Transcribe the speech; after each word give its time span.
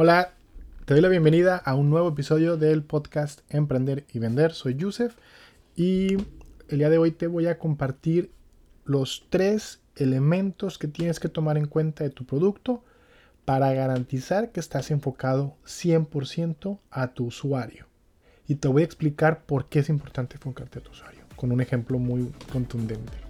Hola, 0.00 0.30
te 0.84 0.94
doy 0.94 1.00
la 1.02 1.08
bienvenida 1.08 1.56
a 1.56 1.74
un 1.74 1.90
nuevo 1.90 2.10
episodio 2.10 2.56
del 2.56 2.84
podcast 2.84 3.40
Emprender 3.48 4.04
y 4.12 4.20
Vender. 4.20 4.52
Soy 4.52 4.76
Yusef 4.76 5.16
y 5.74 6.18
el 6.68 6.78
día 6.78 6.88
de 6.88 6.98
hoy 6.98 7.10
te 7.10 7.26
voy 7.26 7.48
a 7.48 7.58
compartir 7.58 8.30
los 8.84 9.26
tres 9.28 9.80
elementos 9.96 10.78
que 10.78 10.86
tienes 10.86 11.18
que 11.18 11.28
tomar 11.28 11.58
en 11.58 11.66
cuenta 11.66 12.04
de 12.04 12.10
tu 12.10 12.24
producto 12.26 12.84
para 13.44 13.72
garantizar 13.72 14.52
que 14.52 14.60
estás 14.60 14.92
enfocado 14.92 15.56
100% 15.66 16.78
a 16.92 17.08
tu 17.08 17.26
usuario. 17.26 17.86
Y 18.46 18.54
te 18.54 18.68
voy 18.68 18.82
a 18.82 18.84
explicar 18.84 19.46
por 19.46 19.68
qué 19.68 19.80
es 19.80 19.88
importante 19.88 20.36
enfocarte 20.36 20.78
a 20.78 20.82
tu 20.82 20.92
usuario, 20.92 21.22
con 21.34 21.50
un 21.50 21.60
ejemplo 21.60 21.98
muy 21.98 22.30
contundente. 22.52 23.27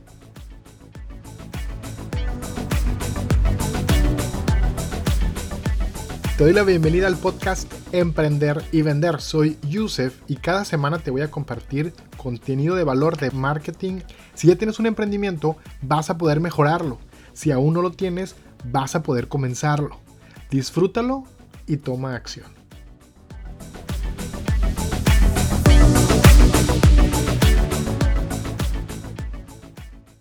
Te 6.39 6.45
doy 6.45 6.53
la 6.53 6.63
bienvenida 6.63 7.09
al 7.09 7.17
podcast 7.17 7.69
Emprender 7.91 8.63
y 8.71 8.83
Vender. 8.83 9.21
Soy 9.21 9.59
Yusef 9.63 10.23
y 10.29 10.37
cada 10.37 10.65
semana 10.65 11.01
te 11.01 11.11
voy 11.11 11.23
a 11.23 11.33
compartir 11.33 11.93
contenido 12.17 12.77
de 12.77 12.85
valor 12.85 13.17
de 13.17 13.33
marketing. 13.33 14.03
Si 14.35 14.47
ya 14.47 14.55
tienes 14.55 14.79
un 14.79 14.87
emprendimiento, 14.87 15.57
vas 15.83 16.11
a 16.11 16.17
poder 16.17 16.39
mejorarlo. 16.39 17.01
Si 17.33 17.51
aún 17.51 17.75
no 17.75 17.83
lo 17.83 17.91
tienes, 17.91 18.37
vas 18.67 18.95
a 18.95 19.03
poder 19.03 19.27
comenzarlo. 19.27 19.99
Disfrútalo 20.49 21.25
y 21.67 21.79
toma 21.79 22.15
acción. 22.15 22.47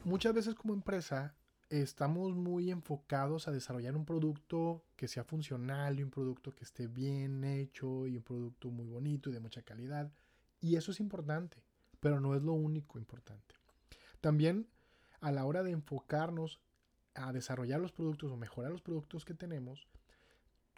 Muchas 0.04 0.34
veces 0.34 0.56
como 0.56 0.74
empresa 0.74 1.36
estamos 1.70 2.34
muy 2.36 2.72
enfocados 2.72 3.48
a 3.48 3.52
desarrollar 3.52 3.96
un 3.96 4.06
producto 4.06 4.84
que 4.96 5.08
sea 5.08 5.24
funcional 5.24 6.00
y 6.00 6.04
un 6.04 6.12
producto 6.12 6.56
que 6.56 6.64
esté 6.64 6.88
bien 6.88 7.44
hecho 7.44 8.08
y 8.08 8.18
un 8.18 8.24
producto 8.24 8.70
muy 8.70 8.88
bonito 8.88 9.30
y 9.30 9.34
de 9.34 9.40
mucha 9.40 9.62
calidad. 9.64 10.12
Y 10.60 10.76
eso 10.76 10.92
es 10.92 11.00
importante, 11.00 11.64
pero 12.00 12.20
no 12.20 12.36
es 12.36 12.44
lo 12.44 12.54
único 12.54 12.98
importante. 12.98 13.56
También 14.22 14.68
a 15.20 15.32
la 15.32 15.46
hora 15.46 15.64
de 15.64 15.72
enfocarnos 15.72 16.62
a 17.16 17.34
desarrollar 17.34 17.80
los 17.80 17.92
productos 17.92 18.32
o 18.32 18.38
mejorar 18.38 18.72
los 18.72 18.82
productos 18.82 19.26
que 19.26 19.34
tenemos, 19.34 19.88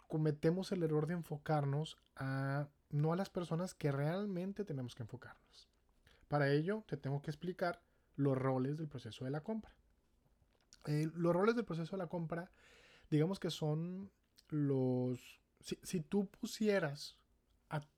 cometemos 0.08 0.72
el 0.72 0.82
error 0.82 1.06
de 1.06 1.14
enfocarnos 1.14 1.98
a 2.16 2.68
no 2.88 3.12
a 3.12 3.16
las 3.16 3.30
personas 3.30 3.74
que 3.74 3.92
realmente 3.92 4.64
tenemos 4.64 4.94
que 4.94 5.04
enfocarnos. 5.04 5.68
Para 6.26 6.50
ello, 6.50 6.84
te 6.88 6.96
tengo 6.96 7.22
que 7.22 7.30
explicar 7.30 7.82
los 8.16 8.36
roles 8.36 8.76
del 8.78 8.88
proceso 8.88 9.24
de 9.24 9.30
la 9.30 9.42
compra. 9.42 9.72
Eh, 10.86 11.08
los 11.14 11.34
roles 11.34 11.56
del 11.56 11.64
proceso 11.64 11.96
de 11.96 12.02
la 12.02 12.08
compra, 12.08 12.50
digamos 13.10 13.38
que 13.38 13.50
son 13.50 14.10
los... 14.48 15.40
Si, 15.60 16.00
tú 16.00 16.26
pusieras 16.28 17.18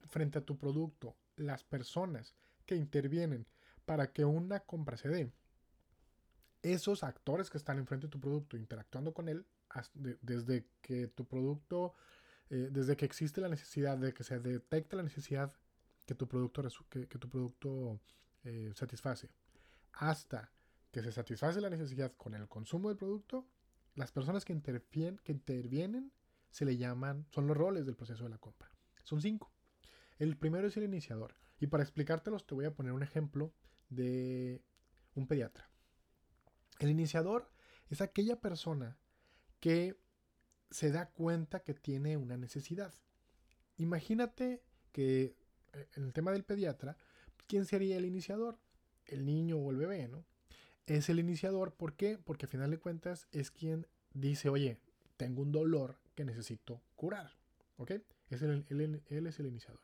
frente 0.08 0.38
a 0.38 0.44
tu 0.44 0.58
producto 0.58 1.16
las 1.36 1.62
personas 1.62 2.34
que 2.66 2.74
intervienen 2.74 3.46
para 3.84 4.12
que 4.12 4.24
una 4.24 4.60
compra 4.60 4.96
se 4.96 5.08
dé, 5.08 5.32
esos 6.62 7.04
actores 7.04 7.50
que 7.50 7.58
están 7.58 7.78
enfrente 7.78 8.06
de 8.06 8.10
tu 8.10 8.20
producto 8.20 8.56
interactuando 8.56 9.14
con 9.14 9.28
él, 9.28 9.46
desde 10.20 10.66
que 10.80 11.08
tu 11.08 11.24
producto, 11.24 11.94
eh, 12.50 12.68
desde 12.70 12.96
que 12.96 13.04
existe 13.04 13.40
la 13.40 13.48
necesidad, 13.48 13.96
de 13.96 14.12
que 14.12 14.24
se 14.24 14.38
detecta 14.38 14.96
la 14.96 15.02
necesidad 15.02 15.52
que 16.04 16.14
tu 16.14 16.28
producto, 16.28 16.62
que, 16.88 17.06
tu 17.06 17.28
producto 17.28 18.00
eh, 18.44 18.72
satisface, 18.74 19.30
hasta 19.92 20.50
que 20.92 21.02
se 21.02 21.10
satisface 21.10 21.60
la 21.60 21.70
necesidad 21.70 22.12
con 22.16 22.34
el 22.34 22.46
consumo 22.48 22.88
del 22.88 22.98
producto, 22.98 23.48
las 23.94 24.12
personas 24.12 24.44
que 24.44 24.52
intervienen, 24.52 25.18
que 25.24 25.32
intervienen 25.32 26.12
se 26.50 26.66
le 26.66 26.76
llaman, 26.76 27.26
son 27.30 27.46
los 27.46 27.56
roles 27.56 27.86
del 27.86 27.96
proceso 27.96 28.24
de 28.24 28.30
la 28.30 28.38
compra. 28.38 28.70
Son 29.02 29.20
cinco. 29.20 29.50
El 30.18 30.36
primero 30.36 30.68
es 30.68 30.76
el 30.76 30.84
iniciador. 30.84 31.34
Y 31.58 31.66
para 31.66 31.82
explicártelos 31.82 32.46
te 32.46 32.54
voy 32.54 32.66
a 32.66 32.74
poner 32.74 32.92
un 32.92 33.02
ejemplo 33.02 33.54
de 33.88 34.62
un 35.14 35.26
pediatra. 35.26 35.70
El 36.78 36.90
iniciador 36.90 37.50
es 37.88 38.02
aquella 38.02 38.40
persona 38.40 38.98
que 39.60 39.96
se 40.70 40.90
da 40.90 41.10
cuenta 41.10 41.60
que 41.60 41.74
tiene 41.74 42.16
una 42.16 42.36
necesidad. 42.36 42.92
Imagínate 43.76 44.62
que 44.92 45.36
eh, 45.72 45.88
en 45.96 46.04
el 46.04 46.12
tema 46.12 46.32
del 46.32 46.44
pediatra, 46.44 46.96
¿quién 47.46 47.64
sería 47.64 47.96
el 47.96 48.04
iniciador? 48.04 48.58
El 49.06 49.24
niño 49.24 49.56
o 49.56 49.70
el 49.70 49.76
bebé, 49.76 50.08
¿no? 50.08 50.24
Es 50.86 51.08
el 51.08 51.18
iniciador. 51.18 51.74
¿Por 51.74 51.94
qué? 51.94 52.18
Porque 52.18 52.46
a 52.46 52.48
final 52.48 52.70
de 52.70 52.78
cuentas 52.78 53.28
es 53.32 53.50
quien 53.50 53.86
dice, 54.14 54.48
oye, 54.48 54.78
tengo 55.16 55.42
un 55.42 55.52
dolor 55.52 55.98
que 56.14 56.24
necesito 56.24 56.82
curar. 56.96 57.36
¿Ok? 57.76 57.92
Es 58.28 58.42
el, 58.42 58.64
él, 58.68 59.26
es 59.26 59.38
el 59.38 59.46
iniciador. 59.46 59.80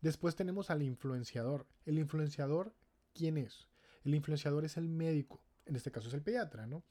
Después 0.00 0.36
tenemos 0.36 0.70
al 0.70 0.82
influenciador. 0.82 1.66
El 1.84 1.98
influenciador, 1.98 2.74
¿quién 3.14 3.38
es? 3.38 3.66
El 4.04 4.14
influenciador 4.14 4.64
es 4.64 4.76
el 4.76 4.88
médico. 4.88 5.42
En 5.64 5.74
este 5.76 5.90
caso 5.90 6.08
es 6.08 6.14
el 6.14 6.22
pediatra, 6.22 6.66
¿no? 6.66 6.84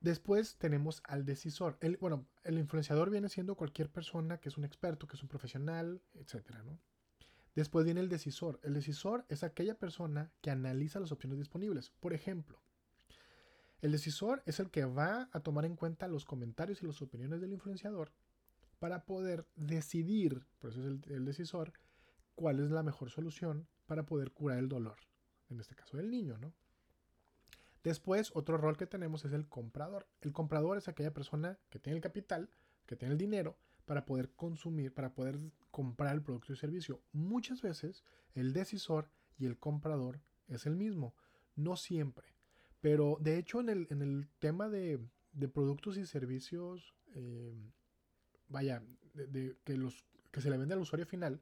Después 0.00 0.56
tenemos 0.56 1.02
al 1.04 1.24
decisor. 1.24 1.76
El, 1.80 1.98
bueno, 1.98 2.26
el 2.42 2.58
influenciador 2.58 3.10
viene 3.10 3.28
siendo 3.28 3.54
cualquier 3.54 3.90
persona 3.90 4.38
que 4.38 4.48
es 4.48 4.56
un 4.56 4.64
experto, 4.64 5.06
que 5.06 5.16
es 5.16 5.22
un 5.22 5.28
profesional, 5.28 6.02
etcétera, 6.14 6.62
¿no? 6.62 6.80
Después 7.54 7.84
viene 7.84 8.00
el 8.00 8.08
decisor. 8.08 8.60
El 8.62 8.74
decisor 8.74 9.24
es 9.28 9.42
aquella 9.42 9.78
persona 9.78 10.30
que 10.40 10.50
analiza 10.50 11.00
las 11.00 11.12
opciones 11.12 11.38
disponibles. 11.38 11.90
Por 12.00 12.12
ejemplo, 12.12 12.60
el 13.82 13.92
decisor 13.92 14.42
es 14.46 14.60
el 14.60 14.70
que 14.70 14.84
va 14.84 15.28
a 15.32 15.40
tomar 15.40 15.64
en 15.64 15.76
cuenta 15.76 16.06
los 16.06 16.24
comentarios 16.24 16.82
y 16.82 16.86
las 16.86 17.00
opiniones 17.00 17.40
del 17.40 17.52
influenciador 17.52 18.12
para 18.78 19.04
poder 19.04 19.46
decidir, 19.56 20.46
por 20.58 20.70
eso 20.70 20.80
es 20.80 20.86
el, 21.08 21.24
decisor, 21.24 21.72
cuál 22.34 22.60
es 22.60 22.70
la 22.70 22.82
mejor 22.82 23.10
solución 23.10 23.66
para 23.86 24.04
poder 24.04 24.32
curar 24.32 24.58
el 24.58 24.68
dolor. 24.68 24.96
En 25.48 25.60
este 25.60 25.74
caso 25.74 25.96
del 25.96 26.10
niño, 26.10 26.38
¿no? 26.38 26.52
Después, 27.82 28.30
otro 28.34 28.58
rol 28.58 28.76
que 28.76 28.86
tenemos 28.86 29.24
es 29.24 29.32
el 29.32 29.48
comprador. 29.48 30.06
El 30.20 30.32
comprador 30.32 30.76
es 30.76 30.88
aquella 30.88 31.12
persona 31.12 31.58
que 31.70 31.78
tiene 31.78 31.96
el 31.96 32.02
capital, 32.02 32.50
que 32.86 32.96
tiene 32.96 33.12
el 33.12 33.18
dinero, 33.18 33.56
para 33.86 34.04
poder 34.04 34.30
consumir, 34.32 34.92
para 34.92 35.14
poder 35.14 35.38
comprar 35.70 36.14
el 36.14 36.22
producto 36.22 36.52
y 36.52 36.56
servicio. 36.56 37.02
Muchas 37.12 37.62
veces 37.62 38.04
el 38.34 38.52
decisor 38.52 39.10
y 39.38 39.46
el 39.46 39.58
comprador 39.58 40.20
es 40.48 40.66
el 40.66 40.76
mismo, 40.76 41.14
no 41.56 41.76
siempre. 41.76 42.26
Pero 42.80 43.18
de 43.20 43.38
hecho 43.38 43.60
en 43.60 43.68
el, 43.68 44.28
tema 44.38 44.68
de, 44.68 45.00
productos 45.52 45.96
y 45.96 46.06
servicios, 46.06 46.94
eh, 47.14 47.54
vaya, 48.48 48.82
de, 49.14 49.56
que, 49.64 49.76
los, 49.76 50.04
que 50.30 50.40
se 50.40 50.50
le 50.50 50.56
vende 50.56 50.74
al 50.74 50.80
usuario 50.80 51.06
final, 51.06 51.40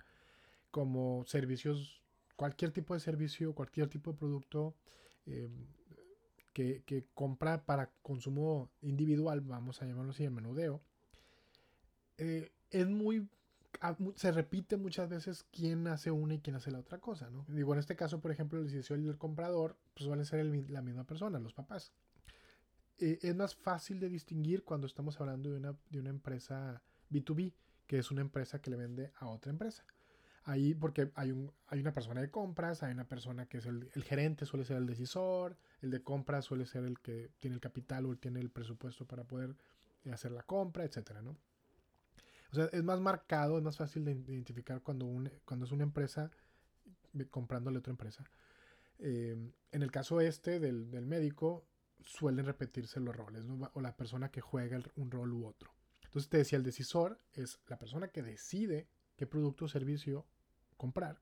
como 0.71 1.25
servicios, 1.25 2.03
cualquier 2.37 2.73
tipo 2.73 2.95
de 2.95 3.01
servicio, 3.01 3.55
cualquier 3.55 3.89
tipo 3.89 4.13
de 4.13 4.19
producto 4.19 4.75
eh, 5.27 5.49
que, 6.53 6.83
que, 6.85 7.07
compra 7.15 7.65
para 7.65 7.91
consumo 8.03 8.71
individual, 8.83 9.41
vamos 9.41 9.81
a 9.81 9.87
llamarlo 9.87 10.11
así, 10.11 10.25
el 10.25 10.33
menudeo, 10.33 10.83
eh, 12.19 12.51
es 12.71 12.87
muy 12.89 13.29
se 14.17 14.33
repite 14.33 14.77
muchas 14.77 15.09
veces 15.09 15.45
quién 15.53 15.87
hace 15.87 16.11
una 16.11 16.35
y 16.35 16.41
quién 16.41 16.57
hace 16.57 16.71
la 16.71 16.81
otra 16.81 16.99
cosa, 16.99 17.31
¿no? 17.31 17.45
Digo, 17.49 17.73
en 17.75 17.81
este 17.81 17.97
caso, 17.97 18.21
por 18.21 18.31
ejemplo, 18.31 18.59
el 18.59 18.67
decisión 18.67 19.05
y 19.05 19.09
el 19.09 19.19
comprador 19.19 19.77
pues, 19.95 20.07
suelen 20.07 20.25
ser 20.25 20.45
la 20.71 20.83
misma 20.83 21.05
persona, 21.05 21.39
los 21.39 21.55
papás. 21.55 21.93
Eh, 22.99 23.19
es 23.23 23.37
más 23.37 23.55
fácil 23.55 24.01
de 24.01 24.09
distinguir 24.09 24.65
cuando 24.65 24.87
estamos 24.87 25.21
hablando 25.21 25.51
de 25.51 25.59
una, 25.59 25.77
de 25.91 26.01
una 26.01 26.11
empresa 26.11 26.83
B2B, 27.11 27.53
que 27.87 27.99
es 27.99 28.11
una 28.11 28.23
empresa 28.23 28.61
que 28.61 28.71
le 28.71 28.77
vende 28.77 29.13
a 29.17 29.29
otra 29.29 29.51
empresa. 29.51 29.85
Ahí, 30.45 30.75
porque 30.75 31.13
hay, 31.15 31.31
un, 31.31 31.53
hay 31.67 31.81
una 31.81 31.93
persona 31.93 32.21
de 32.21 32.31
compras, 32.31 32.83
hay 32.83 32.93
una 32.93 33.07
persona 33.07 33.47
que 33.47 33.59
es 33.59 33.67
el, 33.67 33.91
el 33.95 34.03
gerente, 34.03 34.47
suele 34.47 34.65
ser 34.65 34.79
el 34.79 34.87
decisor, 34.87 35.57
el 35.83 35.91
de 35.91 36.03
compras 36.03 36.47
suele 36.47 36.65
ser 36.65 36.85
el 36.85 36.99
que 37.01 37.31
tiene 37.39 37.55
el 37.55 37.61
capital 37.61 38.07
o 38.07 38.17
tiene 38.17 38.41
el 38.41 38.51
presupuesto 38.51 39.07
para 39.07 39.25
poder 39.25 39.55
hacer 40.11 40.33
la 40.33 40.43
compra, 40.43 40.85
etcétera, 40.85 41.21
¿no? 41.21 41.37
O 42.51 42.55
sea, 42.55 42.67
es 42.67 42.83
más 42.83 43.01
marcado, 43.01 43.59
es 43.59 43.65
más 43.65 43.77
fácil 43.77 44.05
de 44.05 44.13
identificar 44.13 44.83
cuando, 44.83 45.07
cuando 45.45 45.67
es 45.67 45.73
una 45.73 45.85
empresa 45.85 46.31
comprándole 47.31 47.79
otra 47.79 47.91
empresa. 47.91 48.25
Eh, 48.99 49.53
en 49.71 49.83
el 49.83 49.91
caso 49.91 50.21
este 50.21 50.59
del, 50.61 51.07
médico, 51.07 51.67
suelen 52.05 52.47
repetirse 52.47 53.01
los 53.01 53.15
roles, 53.15 53.45
o 53.73 53.81
la 53.81 53.97
persona 53.97 54.31
que 54.31 54.41
juega 54.41 54.81
un 54.97 55.11
rol 55.11 55.33
u 55.33 55.47
otro. 55.47 55.73
Entonces 56.05 56.31
te 56.31 56.39
decía, 56.39 56.57
el 56.57 56.65
decisor 56.65 57.21
es 57.33 57.61
la 57.67 57.79
persona 57.79 58.09
que 58.09 58.23
decide 58.23 58.89
qué 59.17 59.27
producto 59.27 59.67
o 59.67 59.69
servicio 59.69 60.27
comprar. 60.77 61.21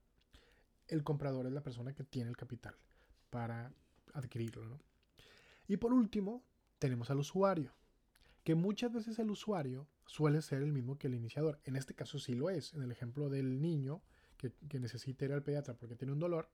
El 0.87 1.03
comprador 1.03 1.47
es 1.47 1.53
la 1.53 1.63
persona 1.63 1.93
que 1.93 2.05
tiene 2.05 2.31
el 2.31 2.37
capital 2.37 2.77
para 3.31 3.73
adquirirlo. 4.15 4.79
Y 5.67 5.79
por 5.79 5.93
último, 5.93 6.45
tenemos 6.79 7.11
al 7.11 7.19
usuario, 7.19 7.75
que 8.45 8.55
muchas 8.55 8.93
veces 8.93 9.19
el 9.19 9.31
usuario 9.31 9.89
suele 10.07 10.41
ser 10.43 10.63
el 10.63 10.73
mismo 10.73 10.99
que 10.99 11.09
el 11.09 11.15
iniciador. 11.15 11.61
En 11.65 11.77
este 11.77 11.95
caso 11.95 12.19
sí 12.19 12.35
lo 12.35 12.51
es. 12.51 12.73
En 12.75 12.83
el 12.83 12.91
ejemplo 12.91 13.29
del 13.29 13.61
niño 13.61 14.03
que, 14.37 14.53
necesita 14.79 15.25
ir 15.25 15.33
al 15.33 15.43
pediatra 15.43 15.75
porque 15.75 15.97
tiene 15.97 16.13
un 16.13 16.19
dolor, 16.19 16.49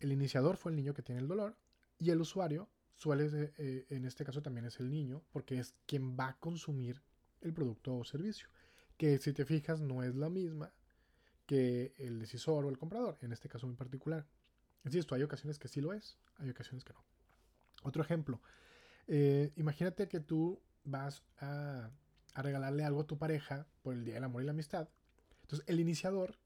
el 0.00 0.12
iniciador 0.12 0.56
fue 0.56 0.72
el 0.72 0.76
niño 0.76 0.94
que 0.94 1.02
tiene 1.02 1.20
el 1.20 1.28
dolor 1.28 1.56
y 1.98 2.10
el 2.10 2.20
usuario 2.20 2.68
suele, 2.94 3.28
ser, 3.28 3.52
eh, 3.58 3.86
en 3.90 4.04
este 4.04 4.24
caso 4.24 4.42
también 4.42 4.66
es 4.66 4.80
el 4.80 4.90
niño 4.90 5.22
porque 5.30 5.58
es 5.58 5.74
quien 5.86 6.16
va 6.18 6.28
a 6.28 6.38
consumir 6.38 7.02
el 7.40 7.52
producto 7.52 7.96
o 7.96 8.04
servicio. 8.04 8.48
que 8.96 9.18
si 9.18 9.32
te 9.32 9.44
fijas 9.44 9.80
no 9.80 10.02
es 10.02 10.14
la 10.14 10.28
misma 10.28 10.72
que 11.46 11.92
el 11.98 12.20
decisor 12.20 12.64
o 12.64 12.68
el 12.68 12.78
comprador, 12.78 13.18
en 13.20 13.32
este 13.32 13.48
caso 13.48 13.66
en 13.66 13.74
particular. 13.76 14.26
Insisto, 14.84 15.14
hay 15.14 15.22
ocasiones 15.22 15.58
que 15.58 15.68
sí 15.68 15.80
lo 15.80 15.92
es, 15.92 16.18
hay 16.36 16.50
ocasiones 16.50 16.84
que 16.84 16.92
no. 16.92 17.04
Otro 17.82 18.02
ejemplo, 18.02 18.40
eh, 19.08 19.52
imagínate 19.56 20.08
que 20.08 20.20
tú 20.20 20.60
vas 20.84 21.22
a, 21.38 21.90
a, 22.34 22.42
regalarle 22.42 22.84
algo 22.84 23.02
a 23.02 23.06
tu 23.06 23.18
pareja 23.18 23.66
por 23.82 23.94
el 23.94 24.04
Día 24.04 24.14
del 24.14 24.24
Amor 24.24 24.42
y 24.42 24.46
la 24.46 24.52
Amistad. 24.52 24.88
Entonces, 25.42 25.68
el 25.68 25.80
iniciador 25.80 26.38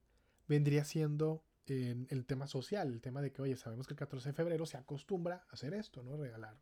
vendría 0.49 0.85
siendo 0.85 1.43
en 1.67 2.07
el 2.11 2.27
tema 2.27 2.47
social, 2.47 2.93
el 2.93 3.01
tema 3.01 3.21
de 3.21 3.33
que, 3.33 3.43
oye, 3.43 3.57
sabemos 3.57 3.87
que 3.87 3.95
el 3.95 3.99
14 3.99 4.29
de 4.29 4.33
febrero 4.33 4.67
se 4.67 4.77
acostumbra 4.77 5.45
a 5.49 5.55
hacer 5.55 5.75
esto, 5.75 6.03
¿no? 6.03 6.17
Regalar 6.17 6.57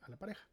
a 0.00 0.08
la 0.08 0.16
pareja. 0.16 0.48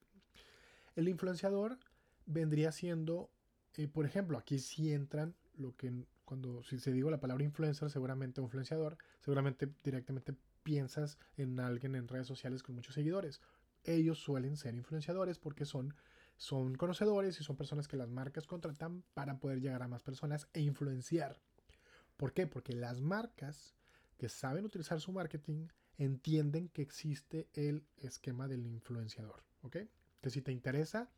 El 0.95 1.10
influenciador 1.10 1.80
vendría 2.25 2.72
siendo, 2.72 3.31
eh, 3.75 3.88
por 3.88 4.06
ejemplo, 4.06 4.38
aquí 4.38 4.60
sí 4.60 4.94
entran 4.94 5.36
lo 5.56 5.75
que 5.75 6.06
cuando 6.25 6.63
si 6.63 6.80
se 6.80 6.92
digo 6.92 7.10
la 7.10 7.19
palabra 7.19 7.44
influencer, 7.44 7.89
seguramente 7.89 8.42
influenciador, 8.42 8.98
seguramente 9.21 9.69
directamente 9.83 10.36
piensas 10.63 11.18
en 11.38 11.60
alguien 11.60 11.95
en 11.95 12.07
redes 12.07 12.28
sociales 12.28 12.63
con 12.63 12.75
muchos 12.75 12.95
seguidores. 12.95 13.42
Ellos 13.83 14.18
suelen 14.18 14.57
ser 14.57 14.74
influenciadores 14.74 15.38
porque 15.38 15.66
son, 15.66 15.94
son 16.37 16.75
conocedores 16.75 17.39
y 17.39 17.43
son 17.43 17.55
personas 17.55 17.87
que 17.87 17.97
las 17.97 18.09
marcas 18.09 18.47
contratan 18.47 19.03
para 19.13 19.39
poder 19.39 19.61
llegar 19.61 19.81
a 19.83 19.87
más 19.87 20.03
personas 20.03 20.47
e 20.53 20.61
influenciar. 20.61 21.41
¿Por 22.17 22.33
qué? 22.33 22.47
Porque 22.47 22.73
las 22.73 23.01
marcas 23.01 23.75
que 24.17 24.29
saben 24.29 24.65
utilizar 24.65 24.99
su 25.01 25.11
marketing 25.11 25.67
entienden 25.97 26.69
que 26.69 26.81
existe 26.81 27.49
el 27.53 27.85
esquema 27.97 28.47
del 28.47 28.65
influenciador. 28.65 29.43
¿Ok? 29.61 29.77
Que 30.21 30.29
si 30.29 30.41
te 30.41 30.51
interesa, 30.51 31.09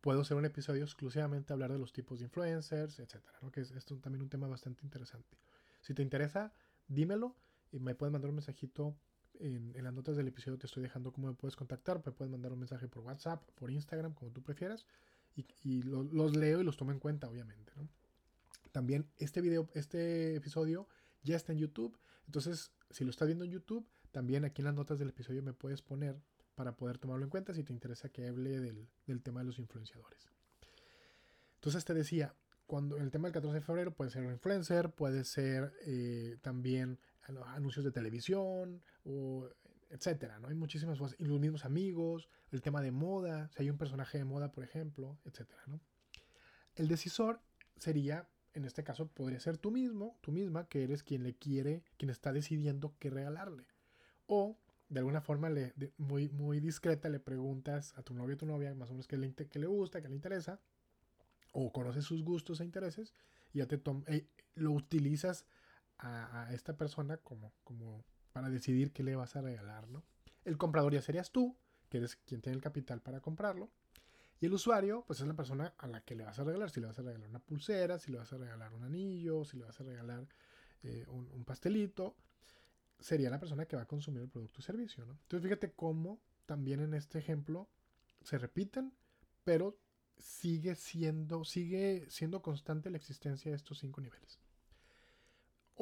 puedo 0.00 0.22
hacer 0.22 0.36
un 0.36 0.44
episodio 0.44 0.84
exclusivamente 0.84 1.52
hablar 1.52 1.72
de 1.72 1.78
los 1.78 1.92
tipos 1.92 2.18
de 2.18 2.26
influencers, 2.26 2.98
etcétera, 2.98 3.38
¿no? 3.40 3.50
Que 3.50 3.60
es 3.60 3.72
también 4.00 4.22
un 4.22 4.28
tema 4.28 4.48
bastante 4.48 4.84
interesante. 4.84 5.38
Si 5.80 5.94
te 5.94 6.02
interesa, 6.02 6.52
dímelo 6.88 7.36
y 7.70 7.78
me 7.78 7.94
puedes 7.94 8.12
mandar 8.12 8.30
un 8.30 8.36
mensajito 8.36 8.96
en, 9.42 9.82
las 9.82 9.92
notas 9.92 10.16
del 10.16 10.28
episodio 10.28 10.58
te 10.58 10.66
estoy 10.66 10.82
dejando 10.82 11.12
cómo 11.12 11.28
me 11.28 11.34
puedes 11.34 11.56
contactar, 11.56 12.02
me 12.04 12.12
puedes 12.12 12.30
mandar 12.30 12.52
un 12.52 12.60
mensaje 12.60 12.88
por 12.88 13.02
WhatsApp, 13.02 13.42
por 13.56 13.70
Instagram, 13.70 14.14
como 14.14 14.30
tú 14.30 14.42
prefieras, 14.42 14.86
y, 15.34 15.82
los 15.82 16.36
leo 16.36 16.60
y 16.60 16.64
los 16.64 16.76
tomo 16.76 16.92
en 16.92 16.98
cuenta, 16.98 17.28
obviamente. 17.28 17.72
También 18.70 19.06
este 19.18 19.40
video, 19.40 19.68
este 19.74 20.36
episodio 20.36 20.86
ya 21.22 21.36
está 21.36 21.52
en 21.52 21.58
YouTube, 21.58 21.98
entonces 22.26 22.72
si 22.90 23.04
lo 23.04 23.10
estás 23.10 23.26
viendo 23.26 23.44
en 23.44 23.50
YouTube, 23.50 23.86
también 24.12 24.44
aquí 24.44 24.60
en 24.60 24.66
las 24.66 24.74
notas 24.74 24.98
del 24.98 25.08
episodio 25.08 25.42
me 25.42 25.52
puedes 25.52 25.82
poner 25.82 26.16
para 26.54 26.76
poder 26.76 26.98
tomarlo 26.98 27.24
en 27.24 27.30
cuenta 27.30 27.54
si 27.54 27.64
te 27.64 27.72
interesa 27.72 28.10
que 28.10 28.28
hable 28.28 28.60
del, 28.60 29.22
tema 29.22 29.40
de 29.40 29.46
los 29.46 29.58
influenciadores. 29.58 30.28
Entonces 31.54 31.84
te 31.84 31.94
decía, 31.94 32.34
cuando 32.66 32.98
el 32.98 33.10
tema 33.10 33.28
del 33.28 33.32
14 33.32 33.54
de 33.54 33.60
febrero 33.60 33.94
puede 33.94 34.10
ser 34.10 34.24
un 34.24 34.32
influencer, 34.32 34.90
puede 34.90 35.24
ser 35.24 35.72
eh, 35.86 36.36
también 36.42 36.98
anuncios 37.46 37.84
de 37.84 37.92
televisión, 37.92 38.82
o 39.04 39.48
etcétera, 39.90 40.38
¿no? 40.38 40.48
Hay 40.48 40.54
muchísimas 40.54 40.98
cosas. 40.98 41.18
Y 41.20 41.24
los 41.24 41.38
mismos 41.38 41.64
amigos, 41.64 42.28
el 42.50 42.62
tema 42.62 42.80
de 42.80 42.90
moda, 42.90 43.50
si 43.54 43.62
hay 43.62 43.70
un 43.70 43.78
personaje 43.78 44.18
de 44.18 44.24
moda, 44.24 44.50
por 44.50 44.64
ejemplo, 44.64 45.18
etcétera, 45.24 45.62
¿no? 45.66 45.80
El 46.74 46.88
decisor 46.88 47.40
sería, 47.76 48.28
en 48.54 48.64
este 48.64 48.82
caso, 48.82 49.08
podría 49.08 49.40
ser 49.40 49.58
tú 49.58 49.70
mismo, 49.70 50.18
tú 50.22 50.32
misma, 50.32 50.66
que 50.66 50.82
eres 50.82 51.02
quien 51.02 51.22
le 51.22 51.34
quiere, 51.34 51.84
quien 51.98 52.10
está 52.10 52.32
decidiendo 52.32 52.94
qué 52.98 53.10
regalarle. 53.10 53.66
O 54.26 54.58
de 54.88 55.00
alguna 55.00 55.20
forma 55.20 55.50
le, 55.50 55.74
muy, 55.98 56.28
muy 56.30 56.60
discreta 56.60 57.08
le 57.08 57.20
preguntas 57.20 57.96
a 57.96 58.02
tu 58.02 58.14
novio 58.14 58.34
o 58.34 58.38
tu 58.38 58.46
novia 58.46 58.74
más 58.74 58.90
o 58.90 58.92
menos 58.92 59.06
qué 59.06 59.16
le, 59.16 59.34
le 59.54 59.66
gusta, 59.66 60.00
qué 60.00 60.08
le 60.08 60.14
interesa, 60.14 60.60
o 61.52 61.72
conoces 61.72 62.04
sus 62.04 62.22
gustos 62.22 62.60
e 62.60 62.64
intereses, 62.64 63.14
y 63.52 63.58
ya 63.58 63.66
te 63.66 63.80
eh, 64.06 64.26
lo 64.54 64.72
utilizas 64.72 65.46
a, 66.02 66.48
esta 66.52 66.76
persona 66.76 67.16
como, 67.18 67.52
como 67.64 68.04
para 68.32 68.50
decidir 68.50 68.92
qué 68.92 69.02
le 69.02 69.16
vas 69.16 69.36
a 69.36 69.40
regalar, 69.40 69.88
¿no? 69.88 70.02
El 70.44 70.58
comprador 70.58 70.92
ya 70.92 71.02
serías 71.02 71.30
tú, 71.30 71.56
que 71.88 71.98
eres 71.98 72.16
quien 72.16 72.40
tiene 72.40 72.56
el 72.56 72.62
capital 72.62 73.00
para 73.00 73.20
comprarlo, 73.20 73.70
y 74.40 74.46
el 74.46 74.54
usuario, 74.54 75.04
pues 75.06 75.20
es 75.20 75.26
la 75.26 75.34
persona 75.34 75.72
a 75.78 75.86
la 75.86 76.00
que 76.00 76.16
le 76.16 76.24
vas 76.24 76.38
a 76.38 76.44
regalar, 76.44 76.70
si 76.70 76.80
le 76.80 76.88
vas 76.88 76.98
a 76.98 77.02
regalar 77.02 77.28
una 77.28 77.38
pulsera, 77.38 77.98
si 77.98 78.10
le 78.10 78.18
vas 78.18 78.32
a 78.32 78.38
regalar 78.38 78.74
un 78.74 78.82
anillo, 78.82 79.44
si 79.44 79.56
le 79.56 79.64
vas 79.64 79.80
a 79.80 79.84
regalar 79.84 80.26
eh, 80.82 81.04
un, 81.08 81.30
un 81.30 81.44
pastelito, 81.44 82.16
sería 82.98 83.30
la 83.30 83.38
persona 83.38 83.66
que 83.66 83.76
va 83.76 83.82
a 83.82 83.86
consumir 83.86 84.22
el 84.22 84.28
producto 84.28 84.58
o 84.58 84.62
servicio. 84.62 85.04
¿no? 85.04 85.12
Entonces 85.12 85.42
fíjate 85.42 85.72
cómo 85.72 86.20
también 86.46 86.80
en 86.80 86.94
este 86.94 87.20
ejemplo 87.20 87.68
se 88.22 88.38
repiten, 88.38 88.92
pero 89.44 89.78
sigue 90.18 90.74
siendo, 90.74 91.44
sigue 91.44 92.06
siendo 92.10 92.42
constante 92.42 92.90
la 92.90 92.96
existencia 92.96 93.50
de 93.50 93.56
estos 93.56 93.78
cinco 93.78 94.00
niveles. 94.00 94.40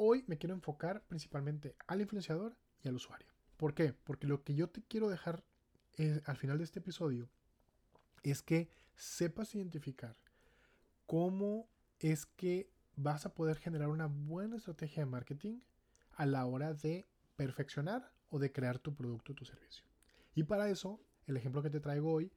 Hoy 0.03 0.23
me 0.25 0.39
quiero 0.39 0.55
enfocar 0.55 1.03
principalmente 1.03 1.75
al 1.85 2.01
influenciador 2.01 2.57
y 2.83 2.87
al 2.87 2.95
usuario. 2.95 3.27
¿Por 3.55 3.75
qué? 3.75 3.93
Porque 3.93 4.25
lo 4.25 4.43
que 4.43 4.55
yo 4.55 4.67
te 4.67 4.81
quiero 4.81 5.09
dejar 5.09 5.43
al 6.25 6.37
final 6.37 6.57
de 6.57 6.63
este 6.63 6.79
episodio 6.79 7.29
es 8.23 8.41
que 8.41 8.67
sepas 8.95 9.53
identificar 9.53 10.17
cómo 11.05 11.69
es 11.99 12.25
que 12.25 12.71
vas 12.95 13.27
a 13.27 13.35
poder 13.35 13.57
generar 13.59 13.89
una 13.89 14.07
buena 14.07 14.55
estrategia 14.55 15.03
de 15.03 15.11
marketing 15.11 15.59
a 16.13 16.25
la 16.25 16.47
hora 16.47 16.73
de 16.73 17.05
perfeccionar 17.35 18.11
o 18.29 18.39
de 18.39 18.51
crear 18.51 18.79
tu 18.79 18.95
producto 18.95 19.33
o 19.33 19.35
tu 19.35 19.45
servicio. 19.45 19.85
Y 20.33 20.45
para 20.45 20.67
eso, 20.71 20.99
el 21.27 21.37
ejemplo 21.37 21.61
que 21.61 21.69
te 21.69 21.79
traigo 21.79 22.11
hoy 22.11 22.31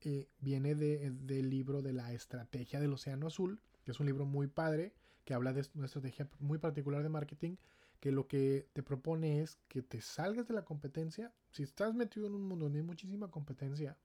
eh, 0.00 0.30
viene 0.38 0.74
del 0.74 1.50
libro 1.50 1.82
de 1.82 1.92
la 1.92 2.14
estrategia 2.14 2.80
del 2.80 2.94
océano 2.94 3.26
azul, 3.26 3.60
que 3.84 3.90
es 3.90 4.00
un 4.00 4.06
libro 4.06 4.24
muy 4.24 4.46
padre, 4.46 4.94
que 5.24 5.34
habla 5.34 5.52
de 5.52 5.66
una 5.74 5.86
estrategia 5.86 6.28
muy 6.38 6.58
particular 6.58 7.02
de 7.02 7.08
marketing, 7.08 7.56
que 8.00 8.12
lo 8.12 8.26
que 8.26 8.68
te 8.72 8.82
propone 8.82 9.40
es 9.40 9.56
que 9.68 9.82
te 9.82 10.00
salgas 10.00 10.46
de 10.46 10.54
la 10.54 10.64
competencia. 10.64 11.32
Si 11.50 11.62
estás 11.62 11.94
metido 11.94 12.26
en 12.26 12.34
un 12.34 12.42
mundo 12.42 12.66
donde 12.66 12.80
hay 12.80 12.84
muchísima 12.84 13.30
competencia, 13.30 13.96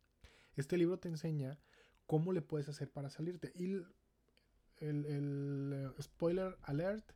este 0.56 0.78
libro 0.78 1.00
te 1.00 1.10
enseña 1.10 1.60
cómo 2.06 2.32
le 2.32 2.42
puedes 2.42 2.70
hacer 2.70 2.90
para 2.90 3.10
salirte. 3.10 3.52
Y 3.56 3.74
el, 4.78 5.06
el 5.06 5.72
eh, 5.74 6.02
spoiler 6.02 6.58
alert, 6.64 7.12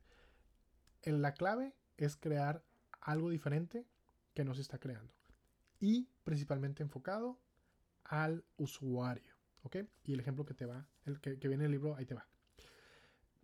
en 1.03 1.21
la 1.21 1.33
clave 1.33 1.73
es 1.97 2.15
crear 2.15 2.63
algo 3.01 3.29
diferente 3.29 3.85
que 4.33 4.45
no 4.45 4.53
se 4.53 4.61
está 4.61 4.79
creando. 4.79 5.13
Y 5.79 6.09
principalmente 6.23 6.83
enfocado 6.83 7.39
al 8.03 8.43
usuario. 8.57 9.33
¿Ok? 9.63 9.77
Y 10.03 10.13
el 10.13 10.19
ejemplo 10.19 10.45
que 10.45 10.53
te 10.53 10.65
va, 10.65 10.87
el 11.05 11.19
que, 11.21 11.35
viene 11.35 11.55
en 11.55 11.61
el 11.61 11.71
libro, 11.71 11.95
ahí 11.95 12.05
te 12.05 12.15
va. 12.15 12.27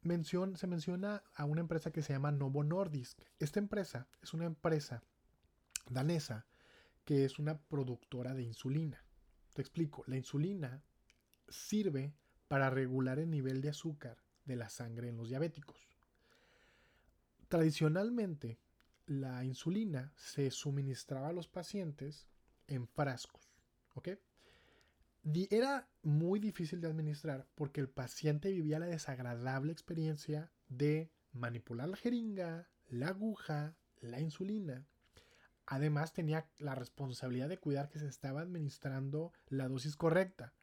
Se 0.01 0.67
menciona 0.67 1.23
a 1.35 1.45
una 1.45 1.61
empresa 1.61 1.91
que 1.91 2.01
se 2.01 2.13
llama 2.13 2.31
Novo 2.31 2.63
Nordisk. 2.63 3.19
Esta 3.37 3.59
empresa 3.59 4.07
es 4.21 4.33
una 4.33 4.45
empresa 4.45 5.03
danesa 5.89 6.45
que 7.05 7.25
es 7.25 7.39
una 7.39 7.57
productora 7.57 8.33
de 8.33 8.43
insulina. 8.43 9.03
Te 9.53 9.61
explico, 9.61 10.03
la 10.07 10.15
insulina 10.15 10.83
sirve 11.47 12.13
para 12.47 12.69
regular 12.69 13.19
el 13.19 13.29
nivel 13.29 13.61
de 13.61 13.69
azúcar 13.69 14.17
de 14.45 14.55
la 14.55 14.69
sangre 14.69 15.09
en 15.09 15.17
los 15.17 15.29
diabéticos. 15.29 15.87
Tradicionalmente, 17.47 18.59
la 19.05 19.43
insulina 19.43 20.13
se 20.15 20.51
suministraba 20.51 21.29
a 21.29 21.33
los 21.33 21.47
pacientes 21.47 22.27
en 22.67 22.87
frascos. 22.87 23.51
¿Ok? 23.95 24.09
Era 25.23 25.87
muy 26.01 26.39
difícil 26.39 26.79
de 26.81 26.87
administrar 26.87 27.45
porque 27.55 27.81
el 27.81 27.89
paciente 27.89 28.51
vivía 28.51 28.79
la 28.79 28.85
desagradable 28.85 29.71
experiencia 29.71 30.51
de 30.69 31.11
manipular 31.33 31.89
la 31.89 31.97
jeringa, 31.97 32.69
la 32.87 33.09
aguja, 33.09 33.75
la 34.01 34.19
insulina. 34.21 34.87
Además 35.65 36.13
tenía 36.13 36.49
la 36.57 36.73
responsabilidad 36.73 37.49
de 37.49 37.59
cuidar 37.59 37.89
que 37.89 37.99
se 37.99 38.07
estaba 38.07 38.41
administrando 38.41 39.33
la 39.49 39.67
dosis 39.67 39.95
correcta. 39.95 40.53